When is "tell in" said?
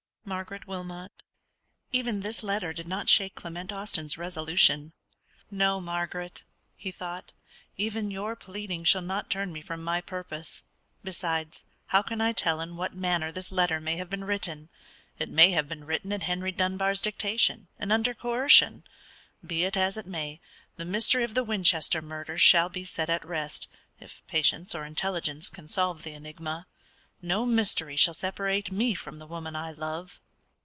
12.33-12.77